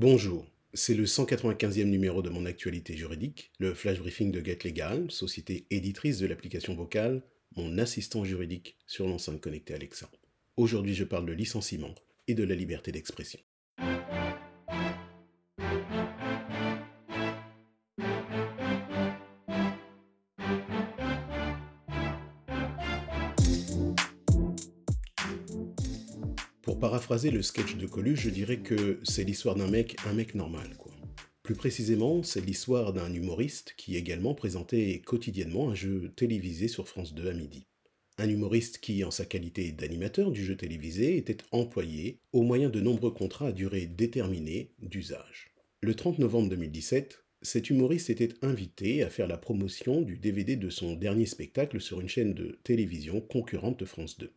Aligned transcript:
Bonjour, 0.00 0.46
c'est 0.74 0.94
le 0.94 1.06
195e 1.06 1.82
numéro 1.82 2.22
de 2.22 2.30
mon 2.30 2.46
actualité 2.46 2.96
juridique, 2.96 3.50
le 3.58 3.74
flash 3.74 3.98
briefing 3.98 4.30
de 4.30 4.38
Get 4.38 4.60
Legal, 4.62 5.10
société 5.10 5.66
éditrice 5.70 6.20
de 6.20 6.28
l'application 6.28 6.76
vocale, 6.76 7.20
mon 7.56 7.78
assistant 7.78 8.22
juridique 8.24 8.76
sur 8.86 9.08
l'enceinte 9.08 9.40
connectée 9.40 9.74
Alexa. 9.74 10.08
Aujourd'hui, 10.56 10.94
je 10.94 11.02
parle 11.02 11.26
de 11.26 11.32
licenciement 11.32 11.96
et 12.28 12.34
de 12.34 12.44
la 12.44 12.54
liberté 12.54 12.92
d'expression. 12.92 13.40
Pour 26.68 26.78
paraphraser 26.78 27.30
le 27.30 27.40
sketch 27.40 27.76
de 27.76 27.86
Coluche, 27.86 28.20
je 28.20 28.28
dirais 28.28 28.58
que 28.58 29.00
c'est 29.02 29.24
l'histoire 29.24 29.54
d'un 29.54 29.68
mec, 29.68 29.96
un 30.04 30.12
mec 30.12 30.34
normal. 30.34 30.68
Plus 31.42 31.54
précisément, 31.54 32.22
c'est 32.22 32.44
l'histoire 32.44 32.92
d'un 32.92 33.10
humoriste 33.10 33.72
qui 33.78 33.96
également 33.96 34.34
présentait 34.34 35.00
quotidiennement 35.00 35.70
un 35.70 35.74
jeu 35.74 36.12
télévisé 36.14 36.68
sur 36.68 36.86
France 36.86 37.14
2 37.14 37.30
à 37.30 37.32
midi. 37.32 37.64
Un 38.18 38.28
humoriste 38.28 38.80
qui, 38.80 39.02
en 39.02 39.10
sa 39.10 39.24
qualité 39.24 39.72
d'animateur 39.72 40.30
du 40.30 40.44
jeu 40.44 40.58
télévisé, 40.58 41.16
était 41.16 41.38
employé 41.52 42.20
au 42.34 42.42
moyen 42.42 42.68
de 42.68 42.82
nombreux 42.82 43.12
contrats 43.12 43.46
à 43.46 43.52
durée 43.52 43.86
déterminée 43.86 44.74
d'usage. 44.78 45.54
Le 45.80 45.94
30 45.94 46.18
novembre 46.18 46.50
2017, 46.50 47.24
cet 47.40 47.70
humoriste 47.70 48.10
était 48.10 48.34
invité 48.42 49.02
à 49.02 49.08
faire 49.08 49.26
la 49.26 49.38
promotion 49.38 50.02
du 50.02 50.18
DVD 50.18 50.56
de 50.56 50.68
son 50.68 50.96
dernier 50.96 51.24
spectacle 51.24 51.80
sur 51.80 52.02
une 52.02 52.10
chaîne 52.10 52.34
de 52.34 52.58
télévision 52.62 53.22
concurrente 53.22 53.80
de 53.80 53.86
France 53.86 54.18
2. 54.18 54.34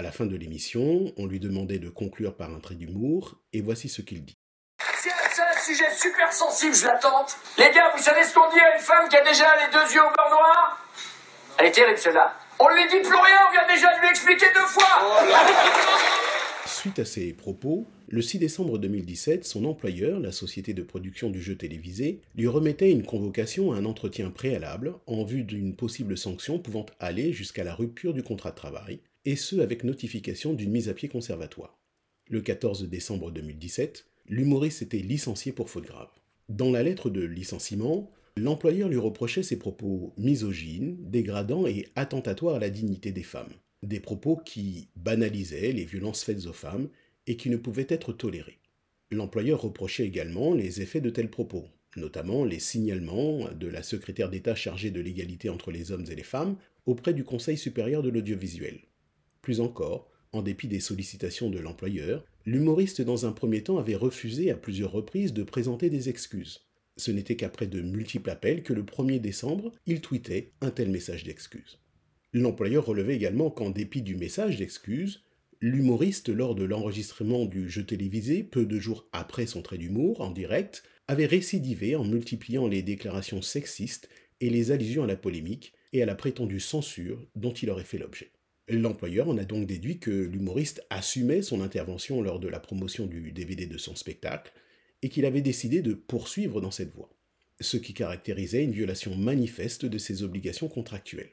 À 0.00 0.02
la 0.02 0.12
fin 0.12 0.24
de 0.24 0.34
l'émission, 0.34 1.12
on 1.18 1.26
lui 1.26 1.40
demandait 1.40 1.78
de 1.78 1.90
conclure 1.90 2.34
par 2.34 2.50
un 2.50 2.58
trait 2.58 2.74
d'humour, 2.74 3.36
et 3.52 3.60
voici 3.60 3.90
ce 3.90 4.00
qu'il 4.00 4.24
dit. 4.24 4.38
C'est 4.98 5.10
un 5.10 5.60
sujet 5.62 5.94
super 5.94 6.32
sensible, 6.32 6.74
je 6.74 6.86
l'attends. 6.86 7.26
Les 7.58 7.70
gars, 7.70 7.92
vous 7.94 8.02
savez 8.02 8.24
ce 8.24 8.32
qu'on 8.32 8.48
dit 8.48 8.60
à 8.60 8.76
une 8.76 8.82
femme 8.82 9.10
qui 9.10 9.16
a 9.16 9.22
déjà 9.22 9.44
les 9.56 9.70
deux 9.70 9.94
yeux 9.94 10.00
au 10.00 10.10
beurre 10.16 10.30
noir? 10.30 10.88
Elle 11.58 11.66
est 11.66 11.72
terrible 11.72 11.98
celle-là. 11.98 12.34
On 12.58 12.70
lui 12.70 12.88
dit 12.88 13.00
plus 13.00 13.14
rien, 13.14 13.36
on 13.46 13.52
vient 13.52 13.66
déjà 13.68 13.94
de 13.94 14.00
lui 14.00 14.08
expliquer 14.08 14.46
deux 14.54 14.66
fois 14.68 15.02
Suite 16.64 16.98
à 16.98 17.04
ces 17.04 17.34
propos, 17.34 17.84
le 18.08 18.22
6 18.22 18.38
décembre 18.38 18.78
2017, 18.78 19.44
son 19.44 19.66
employeur, 19.66 20.18
la 20.18 20.32
société 20.32 20.72
de 20.72 20.82
production 20.82 21.28
du 21.28 21.42
jeu 21.42 21.56
télévisé, 21.56 22.22
lui 22.36 22.46
remettait 22.46 22.90
une 22.90 23.04
convocation 23.04 23.72
à 23.72 23.76
un 23.76 23.84
entretien 23.84 24.30
préalable 24.30 24.94
en 25.06 25.24
vue 25.24 25.44
d'une 25.44 25.76
possible 25.76 26.16
sanction 26.16 26.58
pouvant 26.58 26.86
aller 27.00 27.34
jusqu'à 27.34 27.64
la 27.64 27.74
rupture 27.74 28.14
du 28.14 28.22
contrat 28.22 28.52
de 28.52 28.56
travail, 28.56 29.00
et 29.24 29.36
ce 29.36 29.56
avec 29.56 29.84
notification 29.84 30.54
d'une 30.54 30.70
mise 30.70 30.88
à 30.88 30.94
pied 30.94 31.08
conservatoire. 31.08 31.78
Le 32.28 32.40
14 32.40 32.88
décembre 32.88 33.30
2017, 33.30 34.06
l'humoriste 34.28 34.82
était 34.82 34.98
licencié 34.98 35.52
pour 35.52 35.68
faute 35.68 35.84
grave. 35.84 36.10
Dans 36.48 36.70
la 36.70 36.82
lettre 36.82 37.10
de 37.10 37.22
licenciement, 37.22 38.10
l'employeur 38.36 38.88
lui 38.88 38.96
reprochait 38.96 39.42
ses 39.42 39.58
propos 39.58 40.14
misogynes, 40.16 40.96
dégradants 41.00 41.66
et 41.66 41.88
attentatoires 41.96 42.56
à 42.56 42.60
la 42.60 42.70
dignité 42.70 43.12
des 43.12 43.22
femmes. 43.22 43.52
Des 43.82 44.00
propos 44.00 44.36
qui 44.36 44.88
banalisaient 44.96 45.72
les 45.72 45.84
violences 45.84 46.24
faites 46.24 46.46
aux 46.46 46.52
femmes 46.52 46.88
et 47.26 47.36
qui 47.36 47.50
ne 47.50 47.56
pouvaient 47.56 47.86
être 47.88 48.12
tolérés. 48.12 48.58
L'employeur 49.10 49.60
reprochait 49.60 50.06
également 50.06 50.54
les 50.54 50.82
effets 50.82 51.00
de 51.00 51.10
tels 51.10 51.30
propos, 51.30 51.66
notamment 51.96 52.44
les 52.44 52.60
signalements 52.60 53.48
de 53.52 53.66
la 53.66 53.82
secrétaire 53.82 54.30
d'État 54.30 54.54
chargée 54.54 54.90
de 54.90 55.00
l'égalité 55.00 55.48
entre 55.48 55.70
les 55.70 55.90
hommes 55.92 56.06
et 56.10 56.14
les 56.14 56.22
femmes 56.22 56.56
auprès 56.86 57.12
du 57.12 57.24
Conseil 57.24 57.58
supérieur 57.58 58.02
de 58.02 58.08
l'audiovisuel. 58.08 58.80
Plus 59.42 59.60
encore, 59.60 60.10
en 60.32 60.42
dépit 60.42 60.68
des 60.68 60.80
sollicitations 60.80 61.50
de 61.50 61.58
l'employeur, 61.58 62.24
l'humoriste 62.46 63.02
dans 63.02 63.26
un 63.26 63.32
premier 63.32 63.62
temps 63.62 63.78
avait 63.78 63.96
refusé 63.96 64.50
à 64.50 64.56
plusieurs 64.56 64.92
reprises 64.92 65.32
de 65.32 65.42
présenter 65.42 65.90
des 65.90 66.08
excuses. 66.08 66.66
Ce 66.96 67.10
n'était 67.10 67.36
qu'après 67.36 67.66
de 67.66 67.80
multiples 67.80 68.30
appels 68.30 68.62
que 68.62 68.72
le 68.72 68.82
1er 68.82 69.20
décembre, 69.20 69.72
il 69.86 70.00
tweetait 70.00 70.52
un 70.60 70.70
tel 70.70 70.90
message 70.90 71.24
d'excuse. 71.24 71.78
L'employeur 72.32 72.86
relevait 72.86 73.16
également 73.16 73.50
qu'en 73.50 73.70
dépit 73.70 74.02
du 74.02 74.14
message 74.16 74.56
d'excuse, 74.56 75.24
l'humoriste, 75.60 76.28
lors 76.28 76.54
de 76.54 76.64
l'enregistrement 76.64 77.46
du 77.46 77.68
jeu 77.68 77.84
télévisé, 77.84 78.44
peu 78.44 78.66
de 78.66 78.78
jours 78.78 79.08
après 79.12 79.46
son 79.46 79.62
trait 79.62 79.78
d'humour, 79.78 80.20
en 80.20 80.30
direct, 80.30 80.84
avait 81.08 81.26
récidivé 81.26 81.96
en 81.96 82.04
multipliant 82.04 82.68
les 82.68 82.82
déclarations 82.82 83.42
sexistes 83.42 84.08
et 84.40 84.50
les 84.50 84.70
allusions 84.70 85.02
à 85.02 85.08
la 85.08 85.16
polémique 85.16 85.72
et 85.92 86.02
à 86.02 86.06
la 86.06 86.14
prétendue 86.14 86.60
censure 86.60 87.26
dont 87.34 87.52
il 87.52 87.70
aurait 87.70 87.84
fait 87.84 87.98
l'objet. 87.98 88.30
L'employeur 88.70 89.28
en 89.28 89.36
a 89.36 89.44
donc 89.44 89.66
déduit 89.66 89.98
que 89.98 90.10
l'humoriste 90.10 90.84
assumait 90.90 91.42
son 91.42 91.60
intervention 91.60 92.22
lors 92.22 92.38
de 92.38 92.46
la 92.46 92.60
promotion 92.60 93.06
du 93.06 93.32
DVD 93.32 93.66
de 93.66 93.78
son 93.78 93.96
spectacle 93.96 94.52
et 95.02 95.08
qu'il 95.08 95.24
avait 95.24 95.40
décidé 95.40 95.82
de 95.82 95.94
poursuivre 95.94 96.60
dans 96.60 96.70
cette 96.70 96.94
voie, 96.94 97.10
ce 97.60 97.76
qui 97.76 97.94
caractérisait 97.94 98.62
une 98.62 98.72
violation 98.72 99.16
manifeste 99.16 99.86
de 99.86 99.98
ses 99.98 100.22
obligations 100.22 100.68
contractuelles. 100.68 101.32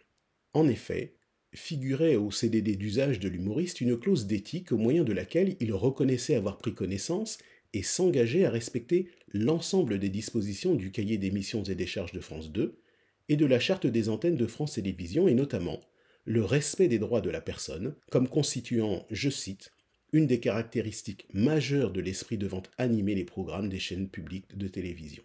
En 0.54 0.68
effet, 0.68 1.14
figurait 1.54 2.16
au 2.16 2.32
CDD 2.32 2.76
d'usage 2.76 3.20
de 3.20 3.30
l'humoriste 3.30 3.82
une 3.82 3.98
clause 3.98 4.26
d'éthique 4.26 4.72
au 4.72 4.78
moyen 4.78 5.04
de 5.04 5.14
laquelle 5.14 5.56
il 5.60 5.74
reconnaissait 5.74 6.36
avoir 6.36 6.58
pris 6.58 6.74
connaissance 6.74 7.38
et 7.74 7.84
s'engageait 7.84 8.46
à 8.46 8.50
respecter 8.50 9.10
l'ensemble 9.32 10.00
des 10.00 10.10
dispositions 10.10 10.74
du 10.74 10.92
cahier 10.92 11.18
d'émissions 11.18 11.64
et 11.64 11.76
des 11.76 11.86
charges 11.86 12.14
de 12.14 12.20
France 12.20 12.52
2 12.52 12.80
et 13.30 13.36
de 13.36 13.46
la 13.46 13.60
charte 13.60 13.86
des 13.86 14.10
antennes 14.10 14.38
de 14.38 14.48
France 14.48 14.74
Télévisions 14.74 15.28
et 15.28 15.34
notamment 15.34 15.80
le 16.28 16.44
respect 16.44 16.90
des 16.90 17.00
droits 17.00 17.22
de 17.22 17.30
la 17.30 17.40
personne 17.40 17.96
comme 18.12 18.28
constituant, 18.28 19.06
je 19.10 19.30
cite, 19.30 19.72
une 20.12 20.28
des 20.28 20.42
caractéristiques 20.42 21.26
majeures 21.34 21.90
de 21.90 22.02
l'esprit 22.02 22.38
devant 22.38 22.64
animer 22.78 23.16
les 23.16 23.24
programmes 23.24 23.70
des 23.70 23.80
chaînes 23.80 24.10
publiques 24.10 24.58
de 24.58 24.68
télévision. 24.68 25.24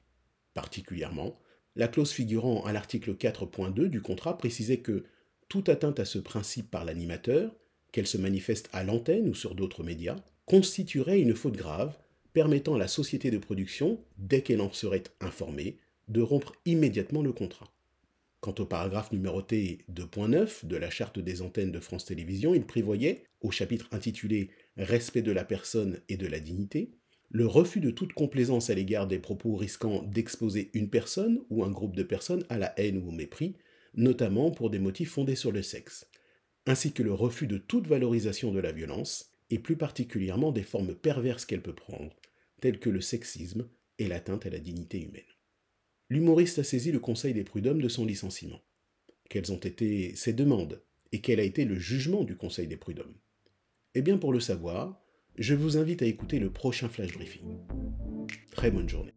Particulièrement, 0.55 1.41
la 1.75 1.89
clause 1.89 2.13
figurant 2.13 2.65
à 2.65 2.73
l'article 2.73 3.15
4.2 3.15 3.89
du 3.89 4.01
contrat 4.01 4.39
précisait 4.39 4.79
que 4.79 5.03
toute 5.49 5.69
atteinte 5.69 5.99
à 5.99 6.05
ce 6.05 6.21
principe 6.21 6.71
par 6.71 6.85
l'animateur, 6.85 7.53
qu'elle 7.91 8.07
se 8.07 8.19
manifeste 8.19 8.69
à 8.73 8.85
l'antenne 8.85 9.29
ou 9.29 9.35
sur 9.35 9.57
d'autres 9.57 9.83
médias, 9.83 10.17
constituerait 10.47 11.21
une 11.21 11.35
faute 11.35 11.57
grave 11.57 11.99
permettant 12.33 12.77
à 12.77 12.79
la 12.79 12.89
société 12.89 13.33
de 13.33 13.39
production, 13.39 13.99
dès 14.19 14.43
qu'elle 14.43 14.61
en 14.61 14.73
serait 14.73 15.03
informée, 15.21 15.79
de 16.07 16.21
rompre 16.21 16.53
immédiatement 16.65 17.23
le 17.23 17.33
contrat. 17.33 17.73
Quant 18.43 18.57
au 18.59 18.67
paragraphe 18.67 19.13
numéroté 19.13 19.85
2.9 19.95 20.67
de 20.67 20.75
la 20.75 20.91
charte 20.91 21.21
des 21.21 21.43
antennes 21.43 21.71
de 21.71 21.79
France 21.79 22.07
Télévisions, 22.07 22.57
il 22.57 22.67
prévoyait, 22.67 23.23
au 23.41 23.53
chapitre 23.53 23.87
intitulé 23.93 24.51
Respect 24.77 25.23
de 25.23 25.31
la 25.31 25.45
personne 25.45 26.01
et 26.09 26.17
de 26.17 26.27
la 26.27 26.41
dignité, 26.41 26.91
le 27.31 27.47
refus 27.47 27.79
de 27.79 27.93
toute 27.93 28.15
complaisance 28.15 28.69
à 28.69 28.75
l'égard 28.75 29.07
des 29.07 29.21
propos 29.21 29.55
risquant 29.55 30.03
d'exposer 30.03 30.73
une 30.75 30.91
personne 30.91 31.39
ou 31.51 31.63
un 31.63 31.71
groupe 31.71 31.95
de 31.95 32.03
personnes 32.03 32.45
à 32.49 32.59
la 32.59 32.77
haine 32.81 33.01
ou 33.05 33.11
au 33.11 33.13
mépris, 33.13 33.55
notamment 33.95 34.51
pour 34.51 34.71
des 34.71 34.81
motifs 34.81 35.13
fondés 35.13 35.37
sur 35.37 35.53
le 35.53 35.63
sexe, 35.63 36.11
ainsi 36.67 36.91
que 36.91 37.05
le 37.05 37.15
refus 37.15 37.47
de 37.47 37.59
toute 37.59 37.87
valorisation 37.87 38.51
de 38.51 38.59
la 38.59 38.73
violence, 38.73 39.31
et 39.51 39.61
plus 39.61 39.77
particulièrement 39.77 40.51
des 40.51 40.65
formes 40.65 40.97
perverses 40.97 41.45
qu'elle 41.45 41.63
peut 41.63 41.77
prendre, 41.77 42.17
telles 42.61 42.81
que 42.81 42.91
le 42.91 43.03
sexisme 43.03 43.69
et 44.01 44.09
l'atteinte 44.09 44.47
à 44.47 44.51
la 44.51 44.59
dignité 44.59 45.01
humaine 45.01 45.32
l'humoriste 46.13 46.59
a 46.59 46.65
saisi 46.65 46.93
le 46.93 46.99
Conseil 46.99 47.33
des 47.33 47.43
prud'hommes 47.43 47.81
de 47.81 47.89
son 47.89 48.05
licenciement. 48.05 48.61
Quelles 49.31 49.51
ont 49.51 49.57
été 49.57 50.15
ses 50.15 50.35
demandes 50.35 50.83
et 51.11 51.23
quel 51.23 51.41
a 51.41 51.43
été 51.43 51.65
le 51.65 51.79
jugement 51.79 52.23
du 52.23 52.37
Conseil 52.37 52.67
des 52.67 52.77
prud'hommes? 52.77 53.15
Eh 53.95 54.03
bien, 54.03 54.19
pour 54.19 54.31
le 54.31 54.41
savoir, 54.41 55.03
je 55.39 55.55
vous 55.55 55.79
invite 55.79 56.03
à 56.03 56.07
écouter 56.07 56.39
le 56.39 56.51
prochain 56.51 56.91
flash 56.91 57.15
briefing. 57.15 57.61
Très 58.51 58.71
bonne 58.71 58.91
journée. 58.91 59.15